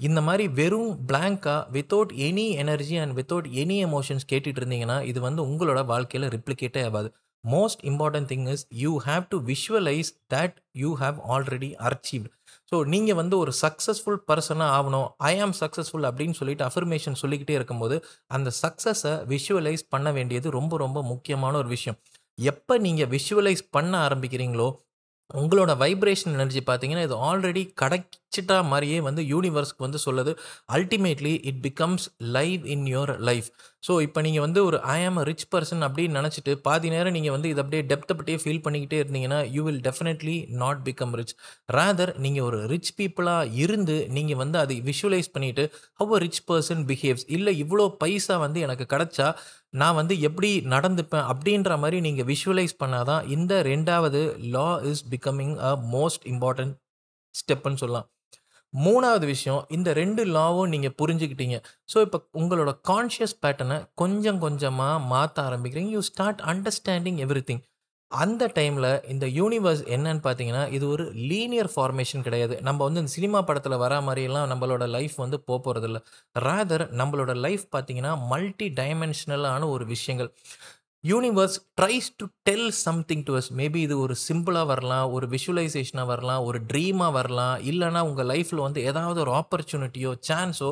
இந்த 0.00 0.20
மாதிரி 0.20 0.48
வெறும் 0.60 0.90
பிளாங்காக 1.08 1.60
without 1.76 2.12
any 2.28 2.46
energy 2.64 2.96
and 2.96 3.14
without 3.20 3.48
any 3.62 3.78
emotions 3.88 4.28
கேட்டுட்டு 4.32 4.60
இருந்தீங்கன்னா 4.62 4.98
இது 5.02 5.20
வந்து 5.20 5.42
உங்களோட 5.46 5.80
வாழ்க்கையில் 5.86 6.30
ரிப்ளிகேட்டே 6.36 6.84
ஆகாது. 6.84 7.08
Most 7.44 7.82
important 7.82 8.28
thing 8.32 8.48
is 8.48 8.66
you 8.68 9.00
have 9.04 9.24
to 9.28 9.38
visualise 9.40 10.10
that 10.34 10.56
you 10.72 10.90
have 10.96 11.18
already 11.28 11.70
achieved 11.88 12.32
so 12.72 12.84
நீங்கள் 12.84 13.14
வந்து 13.14 13.38
ஒரு 13.38 13.52
சக்ஸஸ்ஃபுல் 13.62 14.18
பர்சனாக 14.28 14.70
ஆகணும். 14.78 15.08
ஐ 15.16 15.40
ஆம் 15.40 15.54
சக்ஸஸ்ஃபுல் 15.60 16.06
அப்படின்னு 16.08 16.30
சொல்லிட்டு 16.30 16.64
அஃபர்மேஷன் 16.64 17.14
சொல்லிக்கிட்டே 17.14 17.54
இருக்கும்போது 17.54 18.04
அந்த 18.26 18.50
சக்ஸஸை 18.62 19.14
விஷுவலைஸ் 19.26 19.84
பண்ண 19.88 20.12
வேண்டியது 20.12 20.50
ரொம்ப 20.50 20.76
ரொம்ப 20.76 21.02
முக்கியமான 21.02 21.56
ஒரு 21.56 21.68
விஷயம். 21.68 21.98
எப்போ 22.38 22.78
நீங்கள் 22.78 23.08
விஷுவலைஸ் 23.08 23.62
பண்ண 23.70 24.08
ஆரம்பிக்கிறீங்களோ 24.08 24.68
உங்களோட 25.30 25.72
வைப்ரேஷன் 25.80 26.34
எனர்ஜி 26.36 26.60
பார்த்தீங்கன்னா 26.66 27.02
இது 27.06 27.16
ஆல்ரெடி 27.28 27.62
கிடைச்சிட்டா 27.80 28.56
மாதிரியே 28.64 28.98
வந்து 29.06 29.22
யூனிவர்ஸ்க்கு 29.28 29.84
வந்து 29.86 29.98
சொல்லுது. 30.04 30.32
Ultimately 30.76 31.32
it 31.50 31.60
becomes 31.66 32.04
live 32.36 32.62
in 32.74 32.86
your 32.92 33.12
life 33.28 33.48
so 33.82 33.94
இப்போ 34.04 34.20
நீங்கள் 34.20 34.44
வந்து 34.44 34.60
ஒரு 34.68 34.78
ஐ 34.92 34.98
ஆம் 35.04 35.18
அ 35.18 35.24
ரிச் 35.28 35.44
பர்சன் 35.52 35.82
அப்படின்னு 35.86 36.18
நினச்சிட்டு 36.18 36.52
பாதி 36.64 36.88
நேரம் 36.90 37.14
நீங்கள் 37.16 37.34
வந்து 37.36 37.48
இதை 37.48 37.60
அப்படியே 37.62 37.82
டெப்த்தை 37.90 38.14
பற்றியே 38.14 38.38
ஃபீல் 38.42 38.62
பண்ணிக்கிட்டே 38.64 38.98
இருந்தீங்கன்னா 39.02 39.40
you 39.54 39.62
will 39.64 39.82
definitely 39.84 40.34
not 40.62 40.80
become 40.88 41.14
rich 41.20 41.34
rather 41.70 42.12
நீங்கள் 42.18 42.46
ஒரு 42.48 42.60
ரிச் 42.72 42.92
பீப்புளாக 42.98 43.52
இருந்து 43.64 43.96
நீங்கள் 44.16 44.40
வந்து 44.42 44.58
அதை 44.58 44.78
விஷுவலைஸ் 44.88 45.30
பண்ணிவிட்டு 45.36 45.66
how 46.00 46.14
a 46.14 46.20
rich 46.24 46.42
person 46.48 46.82
behaves 46.90 47.26
இல்லை 47.36 47.54
இவ்வளோ 47.62 47.86
பைசா 48.02 48.36
வந்து 48.44 48.60
எனக்கு 48.60 48.86
கிடச்சா 48.94 49.28
நான் 49.74 49.94
வந்து 49.94 50.14
எப்படி 50.20 50.50
நடந்துப்பேன் 50.74 51.26
அப்படின்ற 51.30 51.72
மாதிரி 51.78 51.98
நீங்கள் 52.00 52.28
விஷுவலைஸ் 52.32 52.74
பண்ணாதான் 52.82 53.26
இந்த 53.36 53.54
ரெண்டாவது 53.62 54.20
law 54.54 54.68
is 54.90 55.02
becoming 55.14 55.56
a 55.70 55.72
most 55.94 56.24
important 56.32 56.74
ஸ்டெப்புன்னு 57.34 57.80
சொல்லலாம். 57.82 58.08
மூணாவது 58.74 59.26
விஷயம் 59.26 59.60
இந்த 59.68 59.92
ரெண்டு 59.92 60.22
லாவும் 60.36 60.72
நீங்கள் 60.74 60.94
புரிஞ்சுக்கிட்டீங்க. 61.00 61.56
ஸோ 61.92 62.00
இப்போ 62.06 62.18
உங்களோட 62.40 62.70
கான்ஷியஸ் 62.90 63.36
பேட்டர்னை 63.42 63.78
கொஞ்சம் 63.94 64.38
கொஞ்சமாக 64.38 65.04
மாற்ற 65.12 65.36
ஆரம்பிக்கிறீங்க. 65.48 65.90
You 65.96 66.02
start 66.10 66.40
understanding 66.52 67.20
every 67.26 67.42
thing 67.50 67.62
அந்த 68.12 68.44
டைமில் 68.56 68.90
இந்த 69.12 69.26
யூனிவர்ஸ் 69.38 69.82
என்னன்னு 69.94 70.22
பார்த்தீங்கன்னா 70.26 70.62
இது 70.76 70.84
ஒரு 70.88 71.04
லீனியர் 71.30 71.70
ஃபார்மேஷன் 71.74 72.24
கிடையாது. 72.26 72.54
நம்ம 72.62 72.84
வந்து 72.84 73.00
இந்த 73.02 73.12
சினிமா 73.16 73.40
படத்தில் 73.48 73.82
வர 73.82 73.94
மாதிரியெல்லாம் 74.06 74.48
நம்மளோட 74.52 74.84
லைஃப் 74.94 75.16
வந்து 75.16 75.38
போக 75.48 75.58
போகிறதில்ல 75.66 75.98
ரேதர் 76.46 76.84
நம்மளோட 77.00 77.32
லைஃப் 77.46 77.64
பார்த்தீங்கன்னா 77.76 78.12
மல்டி 78.32 78.68
டைமென்ஷனலான 78.80 79.68
ஒரு 79.74 79.86
விஷயங்கள். 79.94 80.30
Universe 81.04 81.56
tries 81.80 82.08
to 82.20 82.26
tell 82.48 82.70
something 82.86 83.24
to 83.28 83.34
us 83.40 83.50
maybe 83.60 83.80
இது 83.86 83.96
ஒரு 84.04 84.14
சிம்பிளாக 84.28 84.66
வரலாம் 84.72 85.06
ஒரு 85.16 85.26
விஷுவலைசேஷனாக 85.34 86.06
வரலாம் 86.12 86.44
ஒரு 86.48 86.58
ட்ரீமாக 86.70 87.12
வரலாம். 87.18 87.56
இல்லைனா 87.70 88.00
உங்கள் 88.10 88.30
லைஃப்பில் 88.32 88.66
வந்து 88.66 88.82
ஏதாவது 88.90 89.20
ஒரு 89.26 89.34
ஆப்பர்ச்சுனிட்டியோ 89.40 90.12
சான்ஸோ 90.30 90.70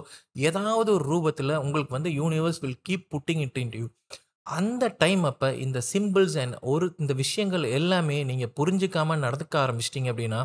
ஏதாவது 0.48 0.90
ஒரு 0.96 1.06
ரூபத்தில் 1.12 1.60
உங்களுக்கு 1.64 1.96
வந்து 1.98 2.12
universe 2.20 2.60
will 2.64 2.80
keep 2.88 3.06
putting 3.14 3.44
it 3.48 3.60
in 3.64 3.74
you 3.80 3.86
அந்த 4.46 4.84
டைம் 4.98 5.22
அப்போ 5.24 5.48
இந்த 5.64 5.78
சிம்பிள்ஸ் 5.92 6.36
அண்ட் 6.42 6.56
ஒரு 6.72 6.86
இந்த 6.98 7.12
விஷயங்கள் 7.14 7.64
எல்லாமே 7.78 8.18
நீங்கள் 8.24 8.52
புரிஞ்சிக்காமல் 8.58 9.22
நடந்துக்க 9.24 9.54
ஆரம்பிச்சிட்டிங்க 9.64 10.10
அப்படின்னா 10.12 10.40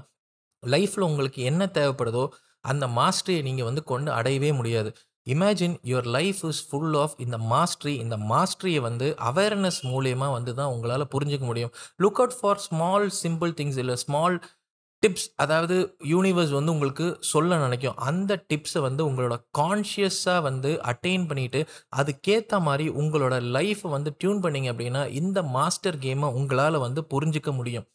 லைஃப்பில் 0.64 1.10
உங்களுக்கு 1.10 1.42
என்ன 1.44 1.66
தேவைப்படுதோ 1.78 2.24
அந்த 2.66 2.86
மாஸ்டரியை 3.00 3.42
நீங்கள் 3.42 3.68
வந்து 3.70 3.84
கொண்டு 3.84 4.10
அடையவே 4.12 4.52
முடியாது. 4.52 4.90
Imagine 5.28 5.76
your 5.90 6.08
life 6.18 6.40
is 6.50 6.62
full 6.70 6.96
of 6.96 7.16
இந்த 7.20 7.38
மாஸ்ட்ரி 7.54 7.94
இந்த 7.96 8.16
மாஸ்ட்ரியை 8.32 8.82
வந்து 8.82 9.08
அவேர்னஸ் 9.30 9.80
மூலியமாக 9.92 10.32
வந்து 10.32 10.54
தான் 10.54 10.72
உங்களால் 10.76 11.12
புரிஞ்சிக்க 11.16 11.46
முடியும். 11.46 11.74
Look 12.04 12.20
out 12.22 12.38
for 12.40 12.62
small 12.68 13.08
simple 13.24 13.54
things 13.60 13.78
இல்லை 13.78 13.98
ஸ்மால் 14.06 14.38
டிப்ஸ் 15.04 15.28
அதாவது 15.36 15.76
யூனிவர்ஸ் 16.12 16.52
வந்து 16.56 16.74
உங்களுக்கு 16.74 17.06
சொல்ல 17.30 17.58
நினைக்கும். 17.58 17.96
அந்த 18.10 18.32
டிப்ஸை 18.50 18.82
வந்து 18.86 19.02
உங்களோட 19.10 19.36
கான்ஷியஸாக 19.60 20.42
வந்து 20.48 20.72
அட்டைன் 20.92 21.26
பண்ணிட்டு 21.30 21.62
அதுக்கேற்ற 22.00 22.60
மாதிரி 22.68 22.86
உங்களோட 23.02 23.36
லைஃப்பை 23.56 23.90
வந்து 23.90 24.12
டியூன் 24.20 24.42
பண்ணிங்க 24.44 24.70
அப்படின்னா 24.74 25.02
இந்த 25.22 25.42
மாஸ்டர் 25.58 25.98
கேமை 26.06 26.30
உங்களால் 26.40 26.78
வந்து 26.80 27.04
புரிஞ்சிக்க 27.14 27.52
முடியும். 27.52 27.88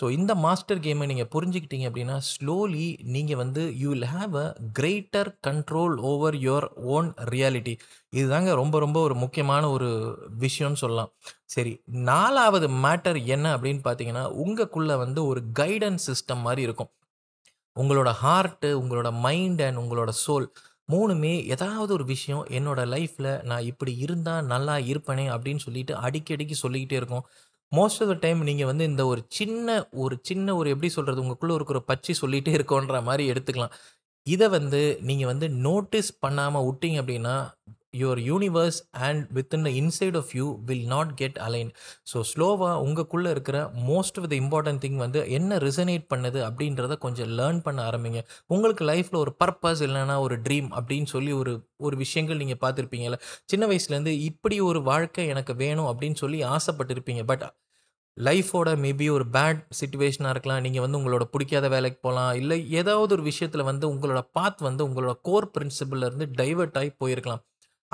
ஸோ 0.00 0.04
இந்த 0.10 0.34
மாஸ்டர் 0.44 0.82
கேமை 0.86 1.08
நீங்கள் 1.12 1.30
புரிஞ்சுக்கிட்டீங்க 1.34 1.88
அப்படின்னா 1.90 2.18
ஸ்லோலி 2.30 2.86
நீங்கள் 3.16 3.40
வந்து 3.42 3.64
you 3.82 3.90
will 3.90 4.10
have 4.14 4.36
a 4.44 4.46
greater 4.80 5.32
control 5.48 5.96
over 6.12 6.38
your 6.46 6.68
own 6.94 7.10
reality 7.34 7.76
இதுதாங்க 8.12 8.50
ரொம்ப 8.60 8.76
ரொம்ப 8.78 8.98
ஒரு 9.06 9.14
முக்கியமான 9.14 9.64
ஒரு 9.70 9.88
விஷயம்னு 10.44 10.80
சொல்லலாம். 10.82 11.10
சரி 11.54 11.72
நாலாவது 12.10 12.66
மேட்டர் 12.84 13.18
என்ன 13.34 13.46
அப்படின்னு 13.56 13.82
பார்த்தீங்கன்னா 13.86 14.24
உங்களுக்குள்ள 14.44 14.92
வந்து 15.04 15.20
ஒரு 15.30 15.40
கைடன்ஸ் 15.60 16.06
சிஸ்டம் 16.10 16.44
மாதிரி 16.46 16.62
இருக்கும். 16.62 16.90
உங்களோட 17.76 18.10
ஹார்ட்டு 18.24 18.70
உங்களோட 18.82 19.10
மைண்ட் 19.26 19.62
அண்ட் 19.66 19.80
உங்களோட 19.82 20.10
சோல் 20.24 20.46
மூணுமே 20.92 21.32
ஏதாவது 21.54 21.90
ஒரு 21.96 22.04
விஷயம் 22.14 22.44
என்னோட 22.58 22.80
லைஃப்பில் 22.94 23.30
நான் 23.50 23.68
இப்படி 23.70 23.92
இருந்தால் 24.04 24.48
நல்லா 24.52 24.74
இருப்பேனே 24.90 25.26
அப்படின்னு 25.34 25.64
சொல்லிட்டு 25.66 25.94
அடிக்கடிக்கு 26.06 26.56
சொல்லிக்கிட்டே 26.64 26.98
இருக்கும். 27.00 27.24
மோஸ்ட் 27.72 28.00
ஆஃப் 28.02 28.10
த 28.12 28.16
டைம் 28.24 28.40
நீங்கள் 28.48 28.70
வந்து 28.70 28.84
இந்த 28.90 29.02
ஒரு 29.12 29.20
சின்ன 29.38 29.68
ஒரு 30.04 30.16
சின்ன 30.30 30.54
ஒரு 30.60 30.68
எப்படி 30.74 30.90
சொல்கிறது 30.96 31.22
உங்களுக்குள்ளே 31.22 31.56
இருக்கிற 31.58 31.80
பச்சி 31.90 32.14
சொல்லிகிட்டே 32.22 32.52
இருக்கோன்ற 32.58 32.98
மாதிரி 33.08 33.24
எடுத்துக்கலாம். 33.32 33.74
இதை 34.26 34.46
வந்து 34.56 34.80
நீங்கள் 35.08 35.30
வந்து 35.32 35.46
நோட்டீஸ் 35.66 36.10
பண்ணாமல் 36.24 36.66
விட்டீங்க 36.68 36.98
அப்படின்னா 37.02 37.36
your 37.94 38.20
universe 38.26 38.78
and 39.06 39.22
within 39.36 39.64
the 39.66 39.70
inside 39.80 40.16
of 40.16 40.30
you 40.38 40.46
will 40.64 40.86
not 40.86 41.10
get 41.14 41.38
align 41.38 41.70
so 42.12 42.20
ஸ்லோவாக 42.30 42.76
உங்களுக்குள்ளே 42.84 43.30
இருக்கிற 43.30 43.58
most 43.90 44.18
of 44.20 44.28
the 44.32 44.34
important 44.34 44.82
thing 44.84 44.96
வந்து 44.96 45.20
என்ன 45.30 45.58
ரிசனேட் 45.58 46.06
பண்ணுது 46.14 46.40
அப்படின்றத 46.48 46.96
கொஞ்சம் 46.98 47.30
லேர்ன் 47.38 47.60
பண்ண 47.60 47.80
ஆரம்பிங்க. 47.90 48.20
உங்களுக்கு 48.46 48.84
லைஃப்பில் 48.84 49.22
ஒரு 49.24 49.34
பர்பஸ் 49.44 49.82
இல்லைன்னா 49.88 50.16
ஒரு 50.18 50.36
ட்ரீம் 50.36 50.70
அப்படின்னு 50.78 51.06
சொல்லி 51.06 51.32
ஒரு 51.32 51.54
ஒரு 51.78 51.96
விஷயங்கள் 51.96 52.40
நீங்கள் 52.42 52.62
பார்த்துருப்பீங்கல்ல. 52.64 53.18
சின்ன 53.44 53.66
வயசுலேருந்து 53.66 54.14
இப்படி 54.30 54.58
ஒரு 54.60 54.82
வாழ்க்கை 54.82 55.26
எனக்கு 55.28 55.54
வேணும் 55.56 55.90
அப்படின்னு 55.92 56.20
சொல்லி 56.24 56.40
ஆசைப்பட்டிருப்பீங்க. 56.56 57.24
பட் 57.24 57.44
லைஃபோட 58.16 58.70
மேபி 58.76 59.06
ஒரு 59.10 59.24
பேட் 59.36 59.60
சுச்சுவேஷனாக 59.80 60.32
இருக்கலாம். 60.34 60.60
நீங்கள் 60.60 60.84
வந்து 60.84 60.98
உங்களோட 60.98 61.24
பிடிக்காத 61.34 61.66
வேலைக்கு 61.68 61.98
போகலாம். 62.00 62.34
இல்லை 62.34 62.58
ஏதாவது 62.80 63.12
ஒரு 63.16 63.24
விஷயத்தில் 63.30 63.68
வந்து 63.70 63.86
உங்களோட 63.94 64.20
பாத் 64.38 64.60
வந்து 64.68 64.82
உங்களோட 64.88 65.14
கோர் 65.22 65.48
இருந்து 66.08 66.28
டைவர்ட் 66.42 66.78
ஆகி 66.82 66.92
போயிருக்கலாம். 67.04 67.42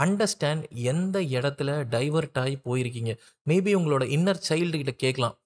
அண்டர்ஸ்டாண்ட் 0.04 0.64
எந்த 0.92 1.18
இடத்துல 1.36 1.70
டைவர்ட் 1.94 2.38
ஆகி 2.44 2.56
போயிருக்கீங்க. 2.68 3.12
மேபி 3.50 3.72
உங்களோட 3.80 4.04
இன்னர் 4.16 4.46
சைல்டுகிட்ட 4.48 4.94
கேட்கலாம். 5.04 5.36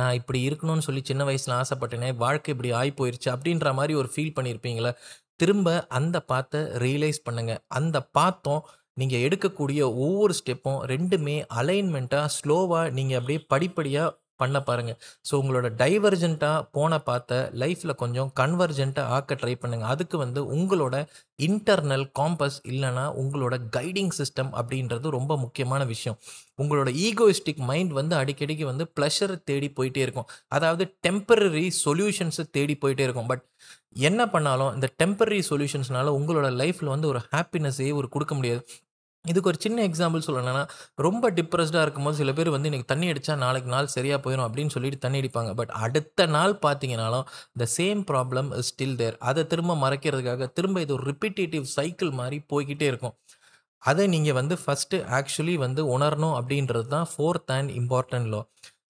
நான் 0.00 0.18
இப்படி 0.20 0.40
இருக்கணும்னு 0.48 0.86
சொல்லி 0.86 1.02
சின்ன 1.10 1.22
வயசில் 1.28 1.54
ஆசைப்பட்டேனே 1.60 2.10
வாழ்க்கை 2.24 2.50
இப்படி 2.54 2.70
ஆகி 2.80 2.92
போயிருச்சு 2.98 3.28
அப்படின்ற 3.34 3.68
மாதிரி 3.78 3.92
ஒரு 4.00 4.08
ஃபீல் 4.14 4.36
பண்ணியிருப்பீங்களே 4.38 4.92
திரும்ப 5.42 5.68
அந்த 5.98 6.16
பாத்தை 6.30 6.60
ரியலைஸ் 6.84 7.20
பண்ணுங்க. 7.26 7.52
அந்த 7.78 7.96
பாத்தம் 8.18 8.62
நீங்கள் 9.00 9.22
எடுக்கக்கூடிய 9.26 9.80
ஒவ்வொரு 10.06 10.32
ஸ்டெப்பும் 10.40 10.80
ரெண்டுமே 10.92 11.36
அலைன்மெண்ட்டாக 11.60 12.32
ஸ்லோவாக 12.36 12.90
நீங்கள் 12.98 13.18
அப்படியே 13.20 13.40
படிப்படியாக 13.52 14.16
பண்ண 14.42 14.58
பாருங்கள் 14.68 14.98
ஸோ 15.28 15.32
உங்களோட 15.40 15.68
டைவர்ஜென்ட்டாக 15.82 16.66
போன 16.76 16.98
பார்த்த 17.08 17.40
லைஃப்பில் 17.62 18.00
கொஞ்சம் 18.02 18.30
கன்வர்ஜென்ட்டாக 18.40 19.14
ஆக்க 19.16 19.38
ட்ரை 19.42 19.54
பண்ணுங்கள் 19.62 19.90
அதுக்கு 19.94 20.16
வந்து 20.24 20.42
உங்களோட 20.56 20.94
இன்டர்னல் 21.38 22.06
காம்பஸ் 22.18 22.58
இல்லைனா 22.70 23.04
உங்களோட 23.22 23.54
கைடிங் 23.76 24.12
சிஸ்டம் 24.18 24.50
அப்படின்றது 24.60 25.14
ரொம்ப 25.18 25.32
முக்கியமான 25.44 25.82
விஷயம். 25.92 26.18
உங்களோட 26.62 26.88
ஈகோயிஸ்டிக் 27.06 27.62
மைண்ட் 27.70 27.92
வந்து 28.00 28.14
அடிக்கடிக்கு 28.22 28.64
வந்து 28.72 28.84
ப்ளஷரை 28.96 29.36
தேடி 29.50 29.68
போயிட்டே 29.78 30.02
இருக்கும். 30.06 30.28
அதாவது 30.56 30.84
டெம்பரரி 31.06 31.66
சொல்யூஷன்ஸை 31.84 32.46
தேடி 32.58 32.76
போயிட்டே 32.82 33.06
இருக்கும். 33.08 33.30
பட் 33.32 33.44
என்ன 34.08 34.20
பண்ணாலும் 34.34 34.72
இந்த 34.76 34.88
டெம்பரரி 35.02 35.40
சொல்யூஷன்ஸ்னால 35.50 36.12
உங்களோட 36.18 36.48
லைஃப்பில் 36.60 36.94
வந்து 36.94 37.08
ஒரு 37.12 37.20
ஹாப்பினஸ்ஸே 37.32 37.88
ஒரு 38.00 38.08
கொடுக்க 38.16 38.34
முடியாது. 38.40 38.62
இதுக்கு 39.24 39.48
ஒரு 39.50 39.58
சின்ன 39.64 39.78
எக்ஸாம்பிள் 39.88 40.24
சொல்லணும்னா 40.26 40.62
ரொம்ப 41.06 41.24
டிப்ரெஸ்டாக 41.38 41.82
இருக்கும்போது 41.86 42.18
சில 42.20 42.32
பேர் 42.38 42.50
வந்து 42.54 42.68
இன்றைக்கி 42.70 42.88
தண்ணி 42.92 43.06
அடித்தா 43.12 43.34
நாளைக்கு 43.42 43.70
நாள் 43.74 43.90
சரியாக 43.94 44.18
போயிடும் 44.24 44.46
அப்படின்னு 44.46 44.74
சொல்லிட்டு 44.76 44.98
தண்ணி 45.04 45.18
அடிப்பாங்க. 45.22 45.50
பட் 45.60 45.72
அடுத்த 45.84 46.26
நாள் 46.36 46.54
பார்த்தீங்கனாலும் 46.64 47.26
the 47.62 47.66
same 47.76 48.00
problem 48.10 48.48
is 48.60 48.70
still 48.72 48.96
there 49.02 49.18
அதை 49.30 49.42
திரும்ப 49.52 49.76
மறைக்கிறதுக்காக 49.84 50.48
திரும்ப 50.58 50.80
இது 50.86 50.94
ஒரு 50.96 51.06
ரிப்பீட்டேட்டிவ் 51.12 51.66
சைக்கிள் 51.76 52.12
மாதிரி 52.20 52.38
போய்கிட்டே 52.52 52.88
இருக்கும். 52.92 53.14
அதை 53.82 54.04
நீங்கள் 54.14 54.36
வந்து 54.40 54.54
ஃபஸ்ட்டு 54.62 54.96
ஆக்சுவலி 55.18 55.54
வந்து 55.66 55.82
உணரணும் 55.96 56.36
அப்படின்றது 56.40 56.88
தான் 56.96 57.08
ஃபோர்த் 57.12 57.52
அண்ட் 57.58 57.70
இம்பார்ட்டன்ட் 57.80 58.30
லா 58.34 58.40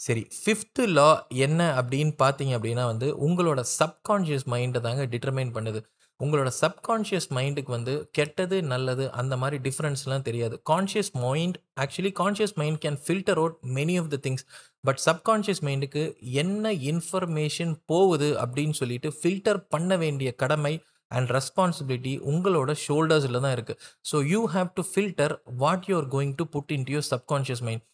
சரி 0.06 0.22
ஃபிஃப்த்து 0.36 0.84
லா 0.96 1.08
என்ன 1.46 1.60
அப்படின்னு 1.80 2.12
பார்த்தீங்க 2.22 2.52
அப்படின்னா 2.58 2.84
வந்து 2.92 3.08
உங்களோட 3.26 3.60
சப்கான்ஷியஸ் 3.78 4.46
மைண்டை 4.52 4.80
தாங்க 4.86 5.02
டிட்டர்மைன் 5.14 5.52
பண்ணுது. 5.56 5.80
உங்களோட 6.24 6.50
சப்கான்ஷியஸ் 6.62 7.28
மைண்டுக்கு 7.36 7.70
வந்து 7.76 7.94
கெட்டது 8.18 8.56
நல்லது 8.72 9.04
அந்த 9.20 9.34
மாதிரி 9.42 9.58
டிஃப்ரென்ஸ்லாம் 9.66 10.26
தெரியாது. 10.28 10.54
Conscious 10.70 11.12
mind 11.24 11.56
actually 11.84 12.12
conscious 12.20 12.54
mind 12.60 12.80
can 12.84 12.98
filter 13.04 13.40
out 13.42 13.56
many 13.78 13.96
of 14.02 14.10
the 14.14 14.18
things 14.26 14.44
but 14.88 15.00
subconscious 15.08 15.62
மைண்டுக்கு 15.68 16.04
என்ன 16.42 16.72
இன்ஃபர்மேஷன் 16.92 17.74
போகுது 17.92 18.30
அப்படின்னு 18.44 18.76
சொல்லிட்டு 18.80 19.10
ஃபில்டர் 19.18 19.60
பண்ண 19.74 19.96
வேண்டிய 19.96 20.30
கடமை 20.44 20.74
அண்ட் 21.10 21.30
ரெஸ்பான்சிபிலிட்டி 21.36 22.14
உங்களோட 22.32 22.70
ஷோல்டர்ஸில் 22.86 23.42
தான் 23.44 23.54
இருக்குது 23.56 23.78
so 24.10 24.16
you 24.32 24.40
have 24.54 24.68
to 24.78 24.82
filter 24.90 25.34
what 25.62 25.86
you 25.90 25.94
are 26.00 26.10
going 26.16 26.34
to 26.40 26.46
put 26.54 26.72
into 26.88 26.92
your 26.96 27.08
subconscious 27.14 27.62
mind 27.68 27.84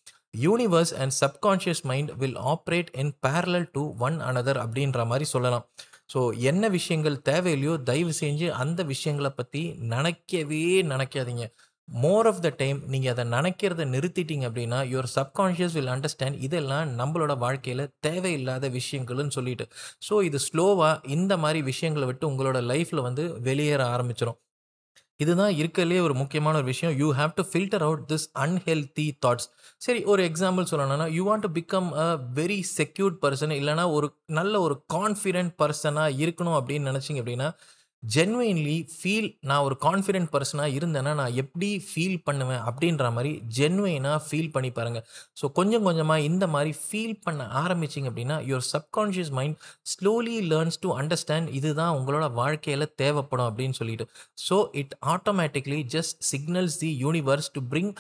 universe 0.44 0.92
and 1.02 1.14
subconscious 1.22 1.82
mind 1.90 2.10
will 2.22 2.38
operate 2.52 2.90
in 3.02 3.12
parallel 3.26 3.68
to 3.76 3.82
one 4.08 4.18
another 4.30 4.60
அப்படின்ற 4.64 5.06
மாதிரி 5.12 5.26
சொல்லலாம். 5.34 5.64
ஸோ 6.10 6.20
என்ன 6.50 6.64
விஷயங்கள் 6.68 7.16
தேவையில்லையோ 7.28 7.74
தயவு 7.82 8.12
செஞ்சு 8.20 8.48
அந்த 8.62 8.80
விஷயங்களை 8.92 9.30
பற்றி 9.32 9.62
நினைக்கவே 9.92 10.60
நினைக்காதீங்க. 10.92 11.44
மோர் 11.88 12.26
ஆஃப் 12.30 12.40
த 12.44 12.48
டைம் 12.60 12.78
நீங்கள் 12.92 13.12
அதை 13.14 13.24
நினைக்கிறத 13.34 13.82
நிறுத்திட்டீங்க 13.94 14.44
அப்படின்னா 14.48 14.78
யுவர் 14.92 15.10
சப்கான்ஷியஸ் 15.16 15.76
வில் 15.78 15.92
அண்டர்ஸ்டாண்ட் 15.94 16.40
இதெல்லாம் 16.46 16.88
நம்மளோட 17.00 17.34
வாழ்க்கையில் 17.44 17.84
தேவையில்லாத 18.06 18.68
விஷயங்கள்னு 18.78 19.36
சொல்லிட்டு. 19.38 19.66
ஸோ 20.08 20.16
இது 20.28 20.40
ஸ்லோவாக 20.48 21.12
இந்த 21.16 21.36
மாதிரி 21.44 21.62
விஷயங்களை 21.72 22.08
விட்டு 22.10 22.30
உங்களோட 22.32 22.60
லைஃப்பில் 22.72 23.06
வந்து 23.08 23.26
வெளியேற 23.48 23.82
ஆரம்பிச்சிடும் 23.94 24.40
இதுதான் 25.20 25.52
இருக்கிறதுலே 25.52 26.00
ஒரு 26.00 26.14
முக்கியமான 26.14 26.56
ஒரு 26.56 26.64
விஷயம். 26.64 26.94
You 26.98 27.08
have 27.14 27.30
to 27.34 27.42
filter 27.52 27.82
out 27.82 28.02
this 28.08 28.26
unhealthy 28.38 29.06
thoughts 29.26 29.46
சரி 29.80 30.00
ஒரு 30.04 30.22
எக்ஸாம்பிள் 30.22 30.68
சொல்லணும்னா 30.70 31.06
you 31.10 31.22
want 31.28 31.44
to 31.46 31.50
become 31.52 31.88
a 31.98 32.08
very 32.34 32.58
secured 32.76 33.16
person 33.22 33.54
இல்லைனா 33.56 33.84
ஒரு 33.90 34.08
நல்ல 34.32 34.60
ஒரு 34.60 34.76
கான்ஃபிடென்ட் 34.94 35.54
பர்சனாக 35.58 36.18
இருக்கணும் 36.18 36.58
அப்படின்னு 36.58 36.90
நினச்சிங்க 36.90 37.22
அப்படின்னா 37.22 37.48
ஜென்வெயின்லி 38.14 38.76
ஃபீல் 38.92 39.28
நான் 39.40 39.64
ஒரு 39.66 39.76
கான்ஃபிடென்ட் 39.80 40.30
பர்சனாக 40.32 40.74
இருந்தேன்னா 40.78 41.12
நான் 41.14 41.36
எப்படி 41.36 41.68
ஃபீல் 41.86 42.18
பண்ணுவேன் 42.24 42.62
அப்படின்ற 42.68 43.06
மாதிரி 43.12 43.32
ஜென்வெயினாக 43.58 44.18
ஃபீல் 44.26 44.50
பண்ணி 44.50 44.70
பாருங்கள் 44.70 45.04
ஸோ 45.40 45.52
கொஞ்சம் 45.58 45.82
கொஞ்சமாக 45.82 46.26
இந்த 46.30 46.46
மாதிரி 46.46 46.72
ஃபீல் 46.82 47.16
பண்ண 47.24 47.44
ஆரம்பிச்சிங்க 47.62 48.10
அப்படின்னா 48.12 48.38
your 48.50 48.66
subconscious 48.72 49.32
mind 49.38 49.56
slowly 49.84 50.36
learns 50.52 50.80
to 50.80 50.90
understand 50.98 51.50
இதுதான் 51.50 51.96
உங்களோட 51.98 52.32
வாழ்க்கையில் 52.32 52.92
தேவைப்படும் 53.02 53.48
அப்படின்னு 53.50 53.78
சொல்லிட்டு. 53.80 54.06
So 54.48 54.58
it 54.82 54.94
automatically 55.14 55.80
just 55.96 56.18
signals 56.32 56.78
the 56.84 56.92
universe 57.04 57.50
to 57.56 57.62
bring 57.72 57.92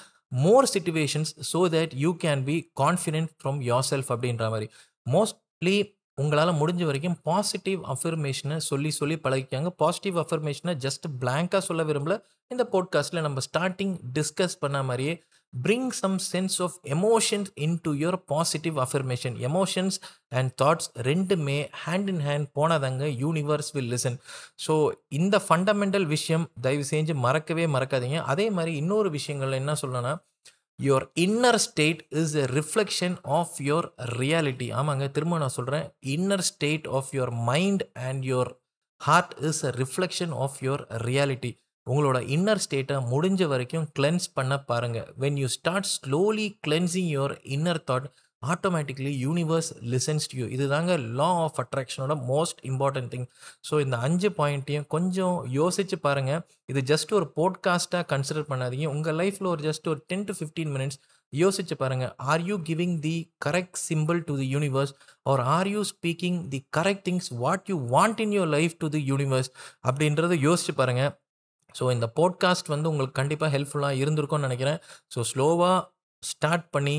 more 0.44 0.68
situations 0.74 1.32
so 1.52 1.60
that 1.74 1.92
you 2.04 2.12
can 2.24 2.44
be 2.44 2.56
confident 2.82 3.32
from 3.38 3.60
yourself 3.90 4.10
அப்படின்ற 4.14 4.46
மாதிரி. 4.54 4.68
மோஸ்ட்லி 5.06 5.76
உங்களால் 6.22 6.58
முடிஞ்ச 6.58 6.82
வரைக்கும் 6.88 7.16
பாசிட்டிவ் 7.22 7.80
அஃபர்மேஷனை 7.94 8.56
சொல்லி 8.66 8.90
சொல்லி 8.98 9.16
பழகிக்காங்க. 9.24 9.68
பாசிட்டிவ் 9.82 10.16
அஃபர்மேஷனை 10.22 10.72
ஜஸ்ட் 10.84 11.06
பிளாங்காக 11.20 11.60
சொல்ல 11.66 11.82
விரும்பல. 11.84 12.14
இந்த 12.50 12.64
போட்காஸ்ட்டில் 12.72 13.24
நம்ம 13.26 13.40
ஸ்டார்டிங் 13.48 13.94
டிஸ்கஸ் 14.18 14.56
பண்ண 14.60 14.78
மாதிரியே 14.82 15.14
bring 15.52 15.90
some 15.98 16.16
sense 16.32 16.56
of 16.66 16.76
emotions 16.94 17.50
into 17.82 17.90
your 18.02 18.18
positive 18.32 18.76
affirmation 18.84 19.36
emotions 19.48 19.96
and 20.38 20.50
thoughts 20.62 20.88
ரெண்டுமே 21.08 21.58
ஹேண்ட் 21.84 22.08
இன் 22.12 22.22
ஹேண்ட் 22.28 22.48
போனதாங்க 22.58 23.04
யூனிவர்ஸ் 23.24 23.70
வில் 23.76 23.92
லிசன் 23.92 24.18
ஸோ 24.66 24.74
இந்த 25.18 25.42
ஃபண்டமெண்டல் 25.48 26.06
விஷயம் 26.14 26.46
தயவு 26.60 26.86
செஞ்சு 26.90 27.16
மறக்கவே 27.26 27.66
மறக்காதீங்க. 27.66 28.20
அதே 28.32 28.48
மாதிரி 28.50 28.74
இன்னொரு 28.76 29.10
விஷயங்கள் 29.10 29.58
என்ன 29.60 29.74
சொல்லணும்னா 29.82 30.14
your 30.78 31.06
inner 31.16 31.60
state 31.62 32.00
is 32.12 32.34
a 32.36 32.46
reflection 32.52 33.16
of 33.36 33.54
your 33.62 33.86
reality 34.18 34.68
ஆமாங்க 34.76 35.06
திரும்ப 35.10 35.38
நான் 35.38 35.56
சொல்கிறேன் 35.56 35.86
inner 36.14 36.46
state 36.46 36.88
of 36.88 37.12
your 37.14 37.32
mind 37.44 37.84
and 38.08 38.24
your 38.24 38.50
heart 39.00 39.32
is 39.42 39.62
a 39.64 39.72
reflection 39.76 40.34
of 40.38 40.58
your 40.62 40.84
reality 41.02 41.52
உங்களோட 41.86 42.18
இன்னர் 42.28 42.62
ஸ்டேட்டை 42.62 42.96
முடிஞ்ச 43.10 43.42
வரைக்கும் 43.46 43.88
கிளென்ஸ் 43.98 44.28
பண்ண 44.34 44.54
பாருங்கள் 44.62 45.08
when 45.18 45.36
you 45.36 45.48
start 45.50 45.90
slowly 45.92 46.46
cleansing 46.66 47.10
your 47.10 47.34
inner 47.48 47.82
thought 47.84 48.08
automatically 48.42 49.12
universe 49.24 49.70
listens 49.92 50.26
to 50.30 50.38
you 50.38 50.46
இதுதாங்க 50.56 51.14
லா 51.18 51.28
ஆஃப் 51.44 51.58
அட்ராக்ஷனோட 51.62 52.14
most 52.30 52.60
important 52.62 53.10
thing 53.14 53.26
so 53.68 53.80
இந்த 53.80 53.96
அஞ்சு 53.96 54.28
பாயிண்ட்டையும் 54.28 54.86
கொஞ்சம் 54.86 55.36
யோசிச்சு 55.54 55.96
பாருங்கள் 55.96 56.40
இது 56.66 56.80
ஜஸ்ட் 56.92 57.12
ஒரு 57.12 57.32
போட்காஸ்ட்டாக 57.36 58.04
கன்சிடர் 58.12 58.48
பண்ணாதீங்க. 58.50 58.86
உங்கள் 58.86 59.16
லைஃப்பில் 59.16 59.46
ஒரு 59.46 59.62
ஜஸ்ட் 59.68 59.88
ஒரு 59.88 60.04
டென் 60.06 60.24
டு 60.24 60.32
ஃபிஃப்டீன் 60.32 60.72
மினிட்ஸ் 60.76 60.98
யோசிச்சு 61.32 61.74
பாருங்கள் 61.74 62.12
are 62.16 62.40
you 62.40 62.56
giving 62.58 62.98
the 62.98 63.32
correct 63.44 63.78
simple 63.88 64.20
to 64.24 64.36
the 64.36 64.46
universe 64.54 64.92
are 65.22 65.40
are 65.40 65.68
you 65.68 65.80
speaking 65.92 66.48
the 66.48 66.66
correct 66.76 67.04
things 67.08 67.30
what 67.34 67.66
you 67.68 67.78
want 67.94 68.20
in 68.20 68.30
your 68.30 68.52
life 68.58 68.76
to 68.78 68.88
the 68.88 69.02
universe 69.12 69.50
அப்படின்றத 69.88 70.36
யோசிச்சு 70.46 70.74
பாருங்கள் 70.74 71.12
ஸோ 71.78 71.92
இந்த 71.92 72.12
podcast 72.16 72.66
வந்து 72.66 72.88
உங்களுக்கு 72.88 73.20
கண்டிப்பாக 73.22 73.58
ஹெல்ப்ஃபுல்லாக 73.58 74.00
இருந்திருக்கும்னு 74.02 74.48
நினைக்கிறேன். 74.48 74.78
ஸோ 75.14 75.22
ஸ்லோவாக 75.32 75.76
ஸ்டார்ட் 76.22 76.70
பண்ணி 76.70 76.96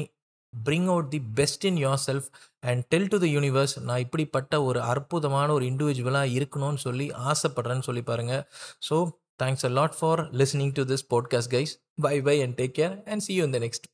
bring 0.64 0.88
out 0.88 1.10
the 1.10 1.20
best 1.36 1.66
in 1.66 1.78
yourself 2.06 2.28
and 2.64 2.84
tell 2.88 3.08
to 3.08 3.18
the 3.18 3.28
universe 3.28 3.76
நான் 3.80 4.00
இப்படிப்பட்ட 4.00 4.64
ஒரு 4.64 4.82
அற்புதமான 4.84 5.48
ஒரு 5.54 5.66
இண்டிவிஜுவலாக 5.66 6.36
இருக்கணும்னு 6.38 6.84
சொல்லி 6.84 7.08
ஆசைப்படுறேன்னு 7.32 7.88
சொல்லி 7.90 8.04
பாருங்கள் 8.04 8.44
so 8.90 8.98
thanks 9.44 9.66
a 9.66 9.70
lot 9.70 9.98
for 10.00 10.22
listening 10.34 10.74
to 10.74 10.84
this 10.84 11.06
podcast 11.14 11.54
guys 11.54 11.74
bye 12.02 12.16
bye 12.22 12.38
and 12.42 12.58
take 12.62 12.76
care 12.80 12.96
and 13.06 13.22
see 13.22 13.34
you 13.34 13.44
இந்த 13.44 13.60
நெக்ஸ்ட் 13.60 13.88